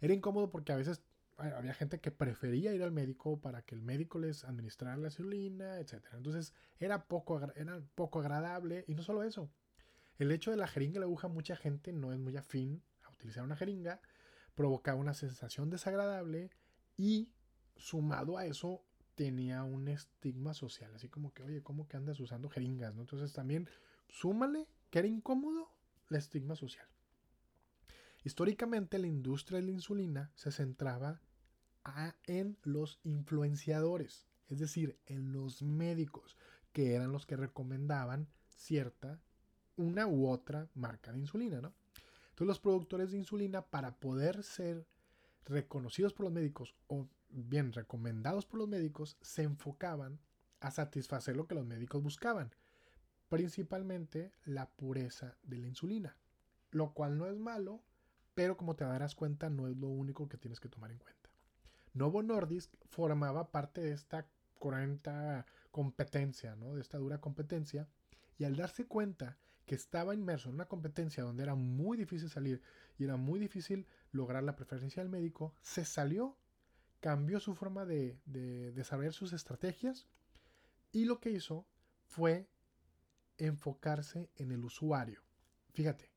Era 0.00 0.14
incómodo 0.14 0.50
porque 0.50 0.72
a 0.72 0.76
veces 0.76 1.02
había 1.36 1.74
gente 1.74 1.98
que 1.98 2.10
prefería 2.10 2.74
ir 2.74 2.82
al 2.82 2.92
médico 2.92 3.40
para 3.40 3.62
que 3.62 3.74
el 3.74 3.82
médico 3.82 4.18
les 4.18 4.44
administrara 4.44 4.96
la 4.96 5.08
insulina, 5.08 5.80
etc. 5.80 6.04
Entonces 6.12 6.52
era 6.78 7.06
poco, 7.06 7.40
era 7.56 7.80
poco 7.94 8.20
agradable 8.20 8.84
y 8.86 8.94
no 8.94 9.02
solo 9.02 9.24
eso. 9.24 9.50
El 10.18 10.30
hecho 10.30 10.50
de 10.50 10.58
la 10.58 10.68
jeringa 10.68 10.98
y 10.98 11.00
la 11.00 11.06
aguja, 11.06 11.28
mucha 11.28 11.56
gente 11.56 11.92
no 11.92 12.12
es 12.12 12.18
muy 12.18 12.36
afín 12.36 12.82
utilizar 13.22 13.44
una 13.44 13.56
jeringa, 13.56 14.00
provocaba 14.54 14.98
una 14.98 15.14
sensación 15.14 15.70
desagradable 15.70 16.50
y 16.96 17.30
sumado 17.76 18.36
a 18.36 18.46
eso 18.46 18.84
tenía 19.14 19.62
un 19.62 19.88
estigma 19.88 20.54
social, 20.54 20.92
así 20.94 21.08
como 21.08 21.32
que, 21.32 21.44
oye, 21.44 21.62
¿cómo 21.62 21.86
que 21.86 21.96
andas 21.96 22.18
usando 22.18 22.48
jeringas? 22.48 22.94
¿no? 22.94 23.02
Entonces 23.02 23.32
también 23.32 23.68
súmale 24.08 24.66
que 24.90 24.98
era 24.98 25.08
incómodo 25.08 25.70
el 26.10 26.16
estigma 26.16 26.56
social. 26.56 26.86
Históricamente 28.24 28.98
la 28.98 29.06
industria 29.06 29.60
de 29.60 29.66
la 29.66 29.72
insulina 29.72 30.32
se 30.34 30.50
centraba 30.50 31.20
en 32.26 32.56
los 32.62 33.00
influenciadores, 33.02 34.26
es 34.48 34.58
decir, 34.58 34.98
en 35.06 35.32
los 35.32 35.62
médicos, 35.62 36.36
que 36.72 36.94
eran 36.94 37.12
los 37.12 37.26
que 37.26 37.36
recomendaban 37.36 38.28
cierta, 38.56 39.20
una 39.76 40.06
u 40.06 40.28
otra 40.28 40.68
marca 40.74 41.12
de 41.12 41.18
insulina, 41.18 41.60
¿no? 41.60 41.74
Entonces 42.32 42.48
los 42.48 42.60
productores 42.60 43.10
de 43.12 43.18
insulina, 43.18 43.62
para 43.62 43.96
poder 43.96 44.42
ser 44.42 44.86
reconocidos 45.44 46.14
por 46.14 46.24
los 46.24 46.32
médicos 46.32 46.74
o 46.86 47.06
bien 47.28 47.72
recomendados 47.72 48.46
por 48.46 48.58
los 48.58 48.68
médicos, 48.68 49.18
se 49.20 49.42
enfocaban 49.42 50.18
a 50.60 50.70
satisfacer 50.70 51.36
lo 51.36 51.46
que 51.46 51.54
los 51.54 51.66
médicos 51.66 52.02
buscaban, 52.02 52.54
principalmente 53.28 54.32
la 54.44 54.70
pureza 54.70 55.36
de 55.42 55.58
la 55.58 55.66
insulina, 55.66 56.16
lo 56.70 56.94
cual 56.94 57.18
no 57.18 57.26
es 57.26 57.38
malo, 57.38 57.82
pero 58.34 58.56
como 58.56 58.76
te 58.76 58.84
darás 58.84 59.14
cuenta 59.14 59.50
no 59.50 59.68
es 59.68 59.76
lo 59.76 59.88
único 59.88 60.28
que 60.28 60.38
tienes 60.38 60.58
que 60.58 60.68
tomar 60.68 60.90
en 60.90 60.98
cuenta. 60.98 61.30
Novo 61.92 62.22
Nordisk 62.22 62.72
formaba 62.86 63.50
parte 63.50 63.82
de 63.82 63.92
esta 63.92 64.26
40 64.58 65.44
competencia, 65.70 66.56
¿no? 66.56 66.74
de 66.74 66.80
esta 66.80 66.96
dura 66.96 67.20
competencia, 67.20 67.88
y 68.38 68.44
al 68.44 68.56
darse 68.56 68.86
cuenta 68.86 69.36
que 69.66 69.74
estaba 69.74 70.14
inmerso 70.14 70.48
en 70.48 70.56
una 70.56 70.66
competencia 70.66 71.22
donde 71.22 71.42
era 71.42 71.54
muy 71.54 71.96
difícil 71.96 72.28
salir 72.28 72.60
y 72.98 73.04
era 73.04 73.16
muy 73.16 73.38
difícil 73.38 73.86
lograr 74.10 74.42
la 74.42 74.56
preferencia 74.56 75.02
del 75.02 75.10
médico, 75.10 75.54
se 75.62 75.84
salió, 75.84 76.36
cambió 77.00 77.40
su 77.40 77.54
forma 77.54 77.84
de, 77.84 78.18
desarrollar 78.74 79.12
sus 79.12 79.32
estrategias 79.32 80.06
y 80.92 81.04
lo 81.04 81.20
que 81.20 81.30
hizo 81.30 81.66
fue 82.06 82.48
enfocarse 83.38 84.30
en 84.36 84.52
el 84.52 84.64
usuario. 84.64 85.22
Fíjate, 85.72 86.10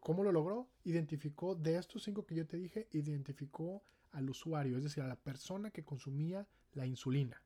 ¿cómo 0.00 0.24
lo 0.24 0.32
logró? 0.32 0.68
Identificó 0.84 1.54
de 1.54 1.76
estos 1.76 2.02
cinco 2.02 2.26
que 2.26 2.34
yo 2.34 2.46
te 2.46 2.56
dije, 2.56 2.88
identificó 2.90 3.84
al 4.12 4.28
usuario, 4.28 4.76
es 4.76 4.82
decir, 4.82 5.02
a 5.02 5.08
la 5.08 5.16
persona 5.16 5.70
que 5.70 5.84
consumía 5.84 6.48
la 6.72 6.86
insulina, 6.86 7.42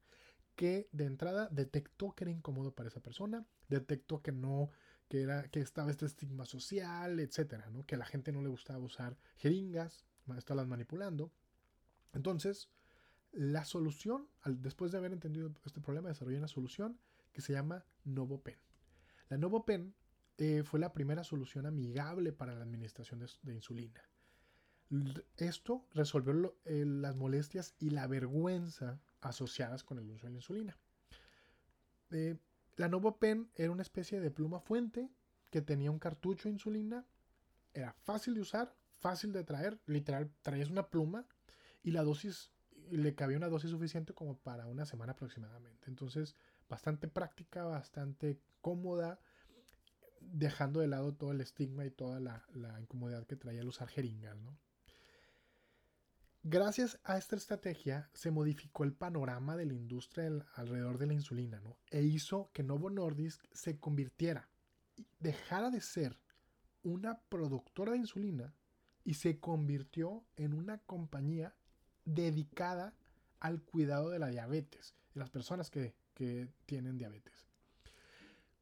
que 0.57 0.89
de 0.93 1.05
entrada 1.05 1.49
detectó 1.51 2.13
que 2.13 2.25
era 2.25 2.31
incómodo 2.31 2.75
para 2.75 2.89
esa 2.89 3.01
persona, 3.01 3.47
detectó 3.69 4.23
que 4.23 4.33
no 4.33 4.71
que, 5.09 5.23
era, 5.23 5.49
que 5.49 5.61
estaba 5.61 5.91
este 5.91 6.07
estigma 6.07 6.47
social, 6.47 7.21
etcétera, 7.21 7.69
¿no? 7.71 7.85
que 7.85 7.95
a 7.95 7.99
la 7.99 8.07
gente 8.07 8.33
no 8.33 8.43
le 8.43 8.49
gustaba 8.49 8.79
usar 8.79 9.17
jeringas, 9.37 10.07
estarlas 10.37 10.67
manipulando. 10.67 11.33
Entonces, 12.13 12.71
la 13.33 13.65
solución, 13.65 14.29
después 14.45 14.93
de 14.93 14.99
haber 14.99 15.13
entendido 15.13 15.53
este 15.65 15.81
problema, 15.81 16.09
desarrolló 16.09 16.39
una 16.39 16.49
solución 16.49 16.99
que 17.33 17.43
se 17.43 17.53
llama 17.53 17.85
NovoPen. 18.05 18.59
La 19.29 19.39
NovoPen 19.39 19.95
eh, 20.39 20.63
fue 20.65 20.81
la 20.81 20.93
primera 20.93 21.25
solución 21.25 21.67
amigable 21.67 22.33
para 22.33 22.55
la 22.55 22.63
administración 22.63 23.25
de, 23.43 23.55
insulina. 23.55 24.03
Esto 25.37 25.87
resolvió 25.93 26.57
eh, 26.65 26.85
las 26.87 27.17
molestias 27.17 27.75
y 27.79 27.91
la 27.91 28.07
vergüenza 28.07 29.01
asociadas 29.25 29.85
con 29.85 29.99
el 29.99 30.11
uso 30.11 30.27
de 30.27 30.33
la 30.33 30.39
insulina. 30.39 30.79
Eh, 32.11 32.37
la 32.77 32.89
NovoPen 32.89 33.51
era 33.55 33.71
una 33.71 33.83
especie 33.83 34.21
de 34.21 34.31
pluma 34.31 34.61
fuente 34.61 35.11
que 35.51 35.63
tenía 35.63 35.91
un 35.91 35.99
cartucho 35.99 36.49
de 36.49 36.55
insulina. 36.55 37.07
Era 37.73 37.93
fácil 37.93 38.35
de 38.35 38.41
usar, 38.41 38.75
fácil 38.99 39.33
de 39.33 39.45
traer. 39.45 39.81
Literal, 39.87 40.31
traías 40.43 40.71
una 40.71 40.89
pluma 40.91 41.27
y 41.83 41.93
la 41.93 42.03
dosis, 42.03 42.51
le 42.91 43.15
cabía 43.15 43.37
una 43.37 43.49
dosis 43.49 43.71
suficiente 43.71 44.15
como 44.15 44.39
para 44.39 44.67
una 44.67 44.87
semana 44.87 45.13
aproximadamente. 45.13 45.89
Entonces, 45.89 46.35
bastante 46.69 47.09
práctica, 47.09 47.65
bastante 47.65 48.41
cómoda, 48.61 49.21
dejando 50.21 50.81
de 50.81 50.89
lado 50.89 51.15
todo 51.15 51.33
el 51.33 51.41
estigma 51.41 51.85
y 51.85 51.91
toda 51.91 52.21
la, 52.21 52.45
incomodidad 52.81 53.27
que 53.27 53.37
traía 53.37 53.61
el 53.61 53.69
usar 53.69 53.89
jeringas, 53.89 54.37
¿no? 54.39 54.59
Gracias 56.47 57.01
a 57.05 57.17
esta 57.17 57.37
estrategia 57.37 58.11
se 58.13 58.31
modificó 58.31 58.85
el 58.85 58.93
panorama 58.93 59.57
de 59.57 59.65
la 59.65 59.73
industria 59.73 60.27
alrededor 60.57 60.99
de 60.99 61.07
la 61.07 61.15
insulina 61.15 61.59
¿no? 61.61 61.79
e 61.91 62.03
hizo 62.03 62.51
que 62.53 62.63
Novo 62.63 62.91
Nordisk 62.91 63.43
se 63.51 63.79
convirtiera, 63.79 64.51
dejara 65.21 65.71
de 65.71 65.81
ser 65.81 66.19
una 66.83 67.19
productora 67.31 67.93
de 67.93 67.99
insulina 67.99 68.55
y 69.05 69.15
se 69.15 69.41
convirtió 69.41 70.23
en 70.37 70.53
una 70.53 70.77
compañía 70.77 71.55
dedicada 72.05 72.93
al 73.41 73.63
cuidado 73.63 74.11
de 74.11 74.19
la 74.19 74.29
diabetes, 74.29 74.95
de 75.15 75.21
las 75.21 75.31
personas 75.31 75.71
que, 75.71 75.95
que 76.13 76.51
tienen 76.67 76.99
diabetes. 76.99 77.47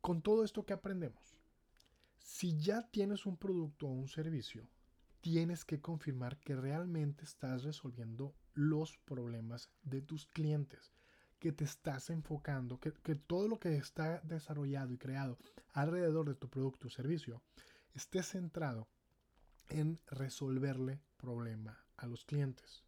Con 0.00 0.22
todo 0.22 0.44
esto 0.44 0.64
que 0.64 0.72
aprendemos, 0.72 1.36
si 2.16 2.56
ya 2.60 2.88
tienes 2.92 3.26
un 3.26 3.36
producto 3.36 3.88
o 3.88 3.92
un 3.92 4.06
servicio 4.06 4.68
tienes 5.23 5.64
que 5.64 5.81
confirmar 5.81 6.37
que 6.38 6.57
realmente 6.57 7.25
estás 7.25 7.62
resolviendo 7.62 8.35
los 8.55 8.99
problemas 8.99 9.71
de 9.85 10.02
tus 10.02 10.26
clientes, 10.26 10.93
que 11.38 11.52
te 11.52 11.64
estás 11.64 12.11
enfocando, 12.11 12.81
que, 12.81 12.91
todo 13.14 13.47
lo 13.47 13.59
que 13.59 13.76
está 13.76 14.21
desarrollado 14.25 14.93
y 14.93 14.99
creado 14.99 15.38
alrededor 15.73 16.29
de 16.29 16.35
tu 16.35 16.50
producto 16.50 16.88
o 16.88 16.91
servicio 16.91 17.41
esté 17.95 18.23
centrado 18.25 18.88
en 19.69 20.00
resolverle 20.09 21.00
problema 21.17 21.79
a 21.97 22.07
los 22.09 22.25
clientes. 22.25 22.83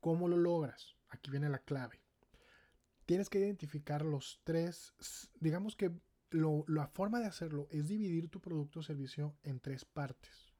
¿Cómo 0.00 0.28
lo 0.28 0.38
logras? 0.38 0.96
Aquí 1.10 1.30
viene 1.30 1.50
la 1.50 1.58
clave. 1.58 2.00
Tienes 3.04 3.28
que 3.28 3.40
identificar 3.40 4.06
los 4.06 4.40
tres, 4.42 4.94
digamos 5.38 5.76
que 5.76 5.92
la 6.30 6.86
forma 6.88 7.20
de 7.20 7.26
hacerlo 7.26 7.68
es 7.70 7.88
dividir 7.88 8.30
tu 8.30 8.40
producto 8.40 8.80
o 8.80 8.82
servicio 8.82 9.36
en 9.42 9.60
tres 9.60 9.84
partes. 9.84 10.51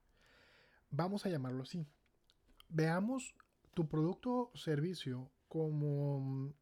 Vamos 0.95 1.25
a 1.25 1.29
llamarlo 1.29 1.63
así. 1.63 1.87
Veamos 2.69 3.33
tu 3.73 3.89
producto 3.89 4.51
o 4.53 4.57
servicio 4.57 5.31
como, 5.47 6.53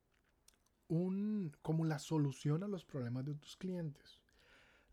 un, 0.87 1.51
como 1.61 1.83
la 1.83 1.99
solución 1.99 2.63
a 2.63 2.69
los 2.69 2.85
problemas 2.85 3.25
de 3.25 3.35
tus 3.35 3.57
clientes. 3.57 4.21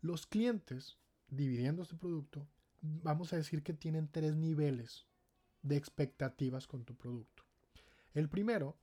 Los 0.01 0.27
clientes, 0.27 0.97
dividiendo 1.29 1.83
este 1.83 1.95
producto, 1.95 2.49
vamos 2.81 3.31
a 3.31 3.37
decir 3.37 3.63
que 3.63 3.71
tienen 3.71 4.09
tres 4.09 4.35
niveles 4.35 5.07
de 5.61 5.77
expectativas 5.77 6.67
con 6.67 6.83
tu 6.83 6.97
producto. 6.97 7.43
El 8.13 8.27
primero 8.27 8.77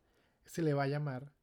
se 0.46 0.62
le 0.62 0.72
va 0.72 0.84
a 0.84 0.88
llamar 0.88 1.34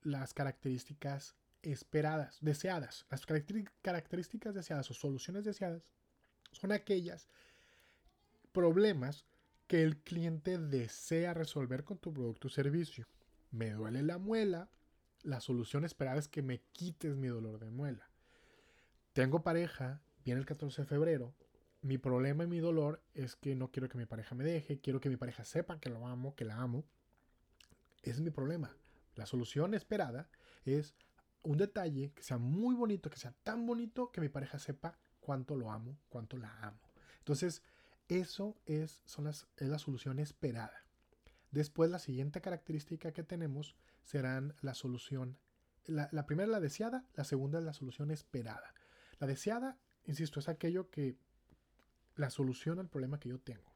las 0.00 0.32
características 0.32 1.36
esperadas, 1.60 2.38
deseadas. 2.40 3.04
Las 3.10 3.26
características 3.26 4.54
deseadas 4.54 4.90
o 4.90 4.94
soluciones 4.94 5.44
deseadas 5.44 5.82
son 6.52 6.72
aquellas 6.72 7.28
problemas 8.52 9.26
que 9.66 9.82
el 9.82 9.98
cliente 9.98 10.58
desea 10.58 11.34
resolver 11.34 11.84
con 11.84 11.98
tu 11.98 12.12
producto 12.12 12.48
o 12.48 12.50
servicio. 12.50 13.06
Me 13.50 13.70
duele 13.70 14.02
la 14.02 14.18
muela, 14.18 14.70
la 15.22 15.40
solución 15.40 15.84
esperada 15.84 16.18
es 16.18 16.28
que 16.28 16.42
me 16.42 16.60
quites 16.72 17.16
mi 17.16 17.28
dolor 17.28 17.58
de 17.58 17.70
muela. 17.70 18.10
Tengo 19.12 19.42
pareja, 19.42 20.00
viene 20.24 20.40
el 20.40 20.46
14 20.46 20.82
de 20.82 20.88
febrero, 20.88 21.34
mi 21.82 21.98
problema 21.98 22.44
y 22.44 22.46
mi 22.46 22.58
dolor 22.58 23.02
es 23.14 23.36
que 23.36 23.54
no 23.54 23.70
quiero 23.70 23.88
que 23.88 23.98
mi 23.98 24.06
pareja 24.06 24.34
me 24.34 24.44
deje, 24.44 24.80
quiero 24.80 25.00
que 25.00 25.08
mi 25.08 25.16
pareja 25.16 25.44
sepa 25.44 25.78
que 25.78 25.90
lo 25.90 26.06
amo, 26.06 26.34
que 26.34 26.44
la 26.44 26.56
amo. 26.56 26.84
Es 28.02 28.20
mi 28.20 28.30
problema. 28.30 28.74
La 29.14 29.26
solución 29.26 29.74
esperada 29.74 30.28
es 30.64 30.94
un 31.42 31.56
detalle 31.56 32.12
que 32.14 32.22
sea 32.22 32.38
muy 32.38 32.74
bonito, 32.74 33.10
que 33.10 33.18
sea 33.18 33.32
tan 33.42 33.66
bonito 33.66 34.10
que 34.10 34.20
mi 34.20 34.28
pareja 34.28 34.58
sepa 34.58 34.98
cuánto 35.20 35.56
lo 35.56 35.70
amo, 35.70 35.98
cuánto 36.08 36.36
la 36.36 36.52
amo. 36.60 36.80
Entonces, 37.18 37.62
eso 38.08 38.56
es, 38.66 39.02
son 39.04 39.24
las, 39.24 39.46
es 39.56 39.68
la 39.68 39.78
solución 39.78 40.18
esperada. 40.18 40.84
Después 41.50 41.90
la 41.90 41.98
siguiente 41.98 42.40
característica 42.40 43.12
que 43.12 43.22
tenemos 43.22 43.76
serán 44.02 44.54
la 44.60 44.74
solución. 44.74 45.38
La, 45.86 46.08
la 46.12 46.26
primera 46.26 46.50
la 46.50 46.60
deseada, 46.60 47.06
la 47.14 47.24
segunda 47.24 47.58
es 47.58 47.64
la 47.64 47.72
solución 47.72 48.10
esperada. 48.10 48.74
La 49.18 49.26
deseada, 49.26 49.78
insisto, 50.04 50.40
es 50.40 50.48
aquello 50.48 50.90
que 50.90 51.16
la 52.16 52.30
solución 52.30 52.78
al 52.78 52.88
problema 52.88 53.20
que 53.20 53.30
yo 53.30 53.38
tengo. 53.38 53.72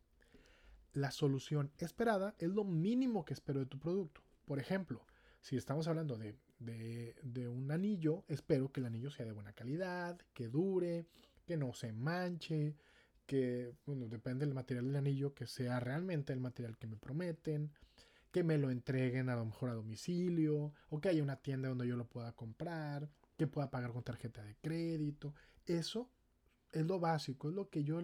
La 0.92 1.10
solución 1.10 1.72
esperada 1.78 2.34
es 2.38 2.48
lo 2.48 2.64
mínimo 2.64 3.24
que 3.24 3.32
espero 3.32 3.60
de 3.60 3.66
tu 3.66 3.78
producto. 3.78 4.22
Por 4.44 4.58
ejemplo, 4.58 5.06
si 5.40 5.56
estamos 5.56 5.88
hablando 5.88 6.18
de, 6.18 6.36
de, 6.58 7.16
de, 7.22 7.48
un 7.48 7.70
anillo, 7.70 8.24
espero 8.28 8.70
que 8.70 8.80
el 8.80 8.86
anillo 8.86 9.10
sea 9.10 9.24
de 9.24 9.32
buena 9.32 9.52
calidad, 9.52 10.20
que 10.34 10.48
dure, 10.48 11.06
que 11.46 11.56
no 11.56 11.72
se 11.72 11.92
manche, 11.92 12.76
que, 13.26 13.74
bueno, 13.86 14.08
depende 14.08 14.44
del 14.44 14.54
material 14.54 14.86
del 14.86 14.96
anillo, 14.96 15.34
que 15.34 15.46
sea 15.46 15.80
realmente 15.80 16.32
el 16.32 16.40
material 16.40 16.76
que 16.78 16.86
me 16.86 16.96
prometen, 16.96 17.72
que 18.30 18.44
me 18.44 18.58
lo 18.58 18.70
entreguen 18.70 19.28
a 19.28 19.36
lo 19.36 19.44
mejor 19.44 19.70
a 19.70 19.74
domicilio, 19.74 20.72
o 20.90 21.00
que 21.00 21.08
haya 21.08 21.22
una 21.22 21.36
tienda 21.36 21.68
donde 21.68 21.86
yo 21.86 21.96
lo 21.96 22.08
pueda 22.08 22.32
comprar, 22.32 23.08
que 23.36 23.46
pueda 23.46 23.70
pagar 23.70 23.92
con 23.92 24.02
tarjeta 24.02 24.42
de 24.42 24.56
crédito. 24.56 25.34
Eso 25.66 26.10
es 26.72 26.86
lo 26.86 26.98
básico, 26.98 27.48
es 27.48 27.54
lo 27.54 27.68
que 27.68 27.84
yo 27.84 28.00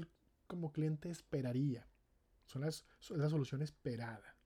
como 0.46 0.72
cliente 0.72 1.10
esperaría. 1.10 1.86
Son 2.44 2.62
las, 2.62 2.84
la 3.10 3.28
solución 3.28 3.62
esperada. 3.62 4.36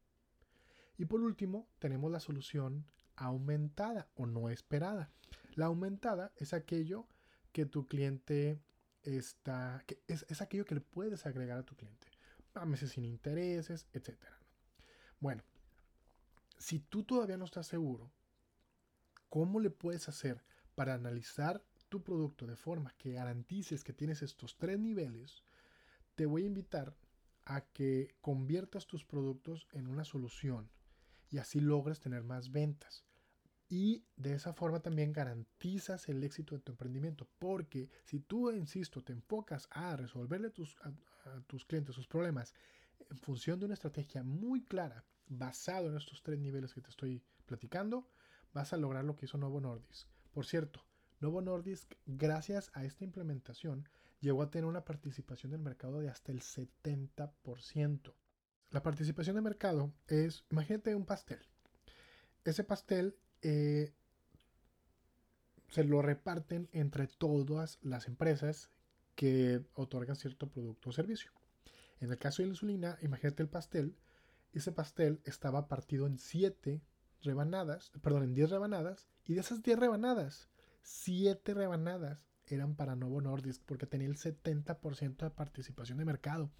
Y 0.99 1.05
por 1.05 1.21
último, 1.21 1.69
tenemos 1.79 2.11
la 2.11 2.21
solución 2.21 2.85
aumentada 3.17 4.09
o 4.15 4.27
no 4.27 4.51
esperada. 4.51 5.11
La 5.55 5.67
aumentada 5.67 6.33
es 6.37 6.53
aquello 6.53 7.07
que 7.53 7.67
tu 7.67 7.87
cliente 7.87 8.61
está, 9.03 9.83
que 9.87 10.03
es, 10.07 10.41
aquello 10.41 10.65
que 10.65 10.75
le 10.75 10.81
puedes 10.81 11.27
agregar 11.27 11.59
a 11.59 11.65
tu 11.65 11.75
cliente. 11.75 12.09
Meses 12.67 12.93
sin 12.93 13.05
intereses, 13.05 13.87
etc. 13.93 14.19
Bueno, 15.21 15.43
si 16.59 16.81
tú 16.81 17.03
todavía 17.03 17.37
no 17.37 17.47
estás 17.47 17.67
seguro, 17.67 18.13
¿cómo 19.29 19.59
le 19.59 19.71
puedes 19.71 20.09
hacer 20.09 20.45
para 20.75 20.95
analizar 20.95 21.65
tu 21.89 22.03
producto 22.03 22.47
de 22.47 22.57
forma 22.57 22.95
que 22.99 23.13
garantices 23.13 23.85
que 23.85 23.93
tienes 23.93 24.23
estos 24.23 24.57
tres 24.59 24.79
niveles? 24.79 25.43
Te 26.15 26.27
voy 26.27 26.43
a 26.43 26.47
invitar 26.47 26.95
a 27.45 27.63
que 27.63 28.15
conviertas 28.21 28.87
tus 28.87 29.05
productos 29.05 29.67
en 29.73 29.89
una 29.89 30.05
solución 30.05 30.71
y 31.31 31.39
así 31.39 31.61
logres 31.61 32.01
tener 32.01 32.23
más 32.23 32.53
ventas. 32.53 33.05
Y 33.75 34.05
de 34.17 34.35
esa 34.35 34.53
forma 34.53 34.81
también 34.81 35.15
garantizas 35.15 36.07
el 36.11 36.23
éxito 36.23 36.55
de 36.55 36.61
tu 36.61 36.73
emprendimiento. 36.73 37.27
Porque 37.39 37.89
si 38.05 38.21
tú, 38.21 38.51
insisto, 38.51 39.03
te 39.03 39.15
enfocas 39.15 39.67
a 39.71 39.97
resolverle 39.97 40.51
tus, 40.51 40.77
a, 40.83 40.93
tus 41.47 41.65
clientes 41.65 41.95
sus 41.95 42.07
problemas 42.07 42.53
en 43.09 43.17
función 43.17 43.59
de 43.59 43.65
una 43.65 43.73
estrategia 43.73 44.23
muy 44.23 44.63
clara, 44.63 45.07
basado 45.27 45.89
en 45.89 45.97
estos 45.97 46.23
tres 46.23 46.39
niveles 46.39 46.75
que 46.75 46.83
te 46.83 46.91
estoy 46.91 47.23
platicando, 47.47 48.07
vas 48.53 48.75
a 48.75 48.77
lograr 48.77 49.07
lo 49.07 49.17
que 49.17 49.25
hizo 49.25 49.39
Novo 49.39 49.59
Nordisk. 49.59 50.07
Por 50.35 50.45
cierto, 50.45 50.85
Novo 51.21 51.41
Nordisk, 51.41 51.95
gracias 52.05 52.71
a 52.75 52.85
esta 52.85 53.05
implementación, 53.05 53.89
llegó 54.21 54.43
a 54.43 54.51
tener 54.51 54.67
una 54.67 54.85
participación 54.85 55.51
del 55.51 55.63
mercado 55.63 55.99
de 55.99 56.11
hasta 56.11 56.31
el 56.31 56.43
70%. 56.43 58.13
La 58.69 58.83
participación 58.83 59.37
de 59.37 59.41
mercado 59.41 59.95
es, 60.09 60.45
imagínate 60.51 60.95
un 60.95 61.07
pastel. 61.07 61.41
Ese 62.45 62.65
pastel 62.65 63.17
eh, 63.43 63.93
se 65.69 65.85
lo 65.85 66.03
reparten 66.03 66.69
entre 66.73 67.07
todas 67.07 67.79
las 67.83 68.07
empresas 68.07 68.71
que 69.15 69.63
otorgan 69.75 70.17
cierto 70.17 70.49
producto 70.49 70.91
o 70.91 70.93
servicio. 70.93 71.33
En 72.01 72.11
el 72.11 72.19
caso 72.19 72.43
de 72.43 72.47
la 72.47 72.53
insulina, 72.55 72.99
imagínate 73.03 73.43
el 73.43 73.49
pastel. 73.49 73.97
Ese 74.53 74.73
pastel 74.73 75.21
estaba 75.25 75.69
partido 75.69 76.07
en 76.07 76.19
7 76.19 76.83
rebanadas, 77.23 77.91
perdón, 78.03 78.25
en 78.25 78.35
10 78.35 78.51
rebanadas, 78.51 79.09
y 79.25 79.35
de 79.35 79.41
esas 79.41 79.63
10 79.63 79.79
rebanadas, 79.79 80.49
7 80.83 81.55
rebanadas 81.55 82.27
eran 82.47 82.75
para 82.75 82.97
Novo 82.97 83.21
Nordisk 83.21 83.63
porque 83.65 83.87
tenía 83.87 84.09
el 84.09 84.17
70% 84.17 85.17
de 85.17 85.31
participación 85.31 85.99
de 85.99 86.05
mercado. 86.05 86.51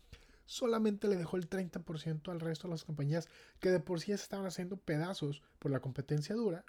Solamente 0.45 1.09
le 1.09 1.17
dejó 1.17 1.37
el 1.37 1.49
30% 1.49 2.31
al 2.31 2.41
resto 2.41 2.69
de 2.69 2.73
las 2.73 2.85
compañías 2.85 3.29
que 3.61 3.71
de 3.71 3.81
por 3.81 4.01
sí 4.01 4.07
se 4.07 4.15
estaban 4.15 4.47
haciendo 4.47 4.77
pedazos 4.77 5.43
por 5.59 5.71
la 5.71 5.81
competencia 5.81 6.35
dura. 6.35 6.65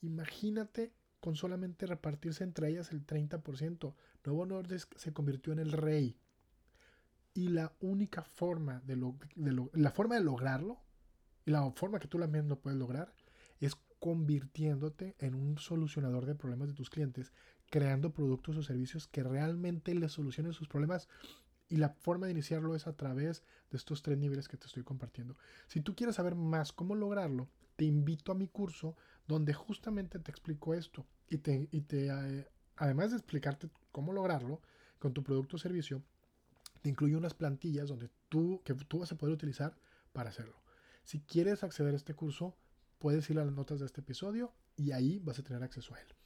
Imagínate 0.00 0.92
con 1.20 1.36
solamente 1.36 1.86
repartirse 1.86 2.44
entre 2.44 2.68
ellas 2.68 2.92
el 2.92 3.06
30%. 3.06 3.94
Novo 4.24 4.46
Nordisk 4.46 4.96
se 4.96 5.12
convirtió 5.12 5.52
en 5.52 5.58
el 5.58 5.72
rey. 5.72 6.16
Y 7.34 7.48
la 7.48 7.72
única 7.80 8.22
forma 8.22 8.80
de, 8.80 8.96
la 9.72 9.90
forma 9.90 10.16
de 10.16 10.22
lograrlo, 10.22 10.80
y 11.44 11.50
la 11.50 11.70
forma 11.72 11.98
que 11.98 12.08
tú 12.08 12.18
también 12.18 12.48
lo 12.48 12.60
puedes 12.60 12.78
lograr, 12.78 13.14
es 13.60 13.76
convirtiéndote 13.98 15.16
en 15.18 15.34
un 15.34 15.58
solucionador 15.58 16.26
de 16.26 16.34
problemas 16.34 16.68
de 16.68 16.74
tus 16.74 16.90
clientes 16.90 17.32
creando 17.70 18.12
productos 18.12 18.56
o 18.56 18.62
servicios 18.62 19.06
que 19.06 19.22
realmente 19.22 19.94
les 19.94 20.12
solucionen 20.12 20.52
sus 20.52 20.68
problemas. 20.68 21.08
Y 21.68 21.76
la 21.76 21.90
forma 21.90 22.26
de 22.26 22.32
iniciarlo 22.32 22.74
es 22.74 22.86
a 22.86 22.96
través 22.96 23.42
de 23.70 23.76
estos 23.76 24.02
tres 24.02 24.18
niveles 24.18 24.48
que 24.48 24.56
te 24.56 24.66
estoy 24.66 24.84
compartiendo. 24.84 25.36
Si 25.66 25.80
tú 25.80 25.94
quieres 25.94 26.16
saber 26.16 26.34
más 26.34 26.72
cómo 26.72 26.94
lograrlo, 26.94 27.48
te 27.76 27.84
invito 27.84 28.32
a 28.32 28.34
mi 28.34 28.48
curso 28.48 28.96
donde 29.26 29.52
justamente 29.52 30.18
te 30.18 30.30
explico 30.30 30.74
esto. 30.74 31.06
Y 31.28 31.38
te, 31.38 31.68
y 31.70 31.82
te 31.82 32.08
eh, 32.08 32.48
además 32.76 33.10
de 33.10 33.18
explicarte 33.18 33.68
cómo 33.92 34.12
lograrlo 34.12 34.60
con 34.98 35.12
tu 35.12 35.22
producto 35.22 35.56
o 35.56 35.58
servicio, 35.58 36.02
te 36.82 36.88
incluyo 36.88 37.18
unas 37.18 37.34
plantillas 37.34 37.88
donde 37.88 38.10
tú, 38.28 38.62
que 38.64 38.74
tú 38.74 39.00
vas 39.00 39.12
a 39.12 39.18
poder 39.18 39.34
utilizar 39.34 39.76
para 40.12 40.30
hacerlo. 40.30 40.62
Si 41.04 41.20
quieres 41.20 41.62
acceder 41.64 41.94
a 41.94 41.96
este 41.96 42.14
curso, 42.14 42.56
puedes 42.98 43.28
ir 43.30 43.38
a 43.38 43.44
las 43.44 43.54
notas 43.54 43.80
de 43.80 43.86
este 43.86 44.00
episodio 44.00 44.54
y 44.76 44.92
ahí 44.92 45.18
vas 45.20 45.38
a 45.38 45.42
tener 45.42 45.62
acceso 45.62 45.94
a 45.94 46.00
él. 46.00 46.17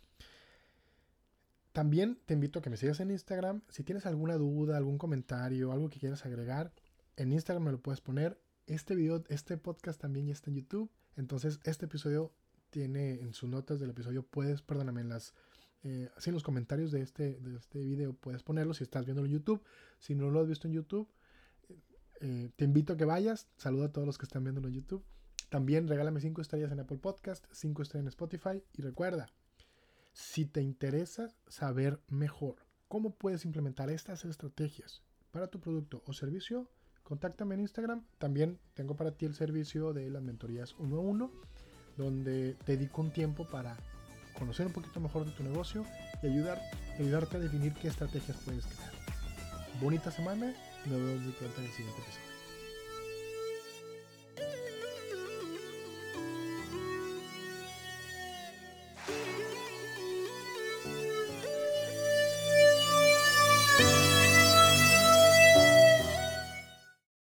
También 1.73 2.19
te 2.26 2.35
invito 2.35 2.59
a 2.59 2.62
que 2.62 2.71
me 2.71 2.76
sigas 2.76 3.00
en 3.00 3.11
Instagram. 3.11 3.62
Si 3.69 3.83
tienes 3.83 4.05
alguna 4.07 4.37
duda, 4.37 4.76
algún 4.76 4.99
comentario, 4.99 5.73
algo 5.73 5.88
que 5.88 5.99
quieras 5.99 6.25
agregar, 6.26 6.73
en 7.17 7.33
Instagram 7.33 7.64
me 7.64 7.73
lo 7.73 7.81
puedes 7.81 8.00
poner. 8.00 8.38
Este 8.67 8.95
video, 8.95 9.25
este 9.29 9.57
podcast 9.57 10.00
también 10.00 10.26
ya 10.26 10.33
está 10.33 10.50
en 10.50 10.57
YouTube. 10.57 10.91
Entonces, 11.17 11.61
este 11.64 11.87
episodio 11.87 12.33
tiene 12.71 13.21
en 13.21 13.35
sus 13.35 13.49
notas 13.49 13.81
del 13.81 13.91
episodio, 13.91 14.23
puedes, 14.23 14.62
perdóname, 14.62 15.02
en 15.02 15.09
las, 15.11 15.35
eh, 15.82 16.11
así 16.17 16.30
en 16.30 16.35
los 16.35 16.43
comentarios 16.43 16.91
de 16.91 17.02
este, 17.02 17.39
de 17.41 17.56
este 17.56 17.80
video 17.80 18.15
puedes 18.15 18.43
ponerlo 18.43 18.73
si 18.73 18.82
estás 18.82 19.04
viendo 19.04 19.25
en 19.25 19.30
YouTube. 19.30 19.63
Si 19.99 20.15
no 20.15 20.30
lo 20.30 20.41
has 20.41 20.49
visto 20.49 20.69
en 20.69 20.75
YouTube, 20.75 21.08
eh, 22.21 22.50
te 22.56 22.65
invito 22.65 22.93
a 22.93 22.97
que 22.97 23.04
vayas. 23.04 23.49
Saluda 23.56 23.87
a 23.87 23.93
todos 23.93 24.06
los 24.06 24.19
que 24.19 24.25
están 24.25 24.45
viendo 24.45 24.67
en 24.67 24.75
YouTube. 24.75 25.04
También 25.49 25.89
regálame 25.89 26.21
5 26.21 26.41
estrellas 26.41 26.73
en 26.73 26.80
Apple 26.80 26.99
Podcast, 26.99 27.45
5 27.52 27.82
estrellas 27.82 28.04
en 28.04 28.08
Spotify 28.08 28.63
y 28.73 28.80
recuerda, 28.80 29.28
si 30.13 30.45
te 30.47 30.63
interesa 30.63 31.29
saber 31.47 32.01
mejor 32.09 32.57
cómo 32.89 33.15
puedes 33.15 33.45
implementar 33.45 33.91
estas 33.91 34.25
estrategias 34.25 35.03
para 35.31 35.49
tu 35.49 35.61
producto 35.61 36.03
o 36.07 36.13
servicio, 36.13 36.69
contáctame 37.03 37.55
en 37.55 37.63
Instagram. 37.63 38.05
También 38.19 38.59
tengo 38.75 38.97
para 38.97 39.13
ti 39.13 39.27
el 39.27 39.35
servicio 39.35 39.93
de 39.93 40.11
las 40.11 40.23
mentorías 40.23 40.75
1 40.79 40.97
a 40.97 41.01
1, 41.01 41.31
donde 41.97 42.55
te 42.65 42.77
dedico 42.77 43.01
un 43.01 43.13
tiempo 43.13 43.47
para 43.47 43.77
conocer 44.39 44.67
un 44.67 44.73
poquito 44.73 45.01
mejor 45.01 45.25
de 45.25 45.33
tu 45.33 45.43
negocio 45.43 45.85
y 46.23 46.27
ayudar, 46.27 46.61
ayudarte 46.99 47.37
a 47.37 47.41
definir 47.41 47.73
qué 47.75 47.89
estrategias 47.89 48.37
puedes 48.45 48.67
crear. 48.67 48.93
Bonita 49.81 50.11
semana, 50.11 50.55
nos 50.87 50.99
vemos 50.99 51.23
en 51.23 51.65
el 51.65 51.71
siguiente 51.73 52.03
episodio. 52.03 52.31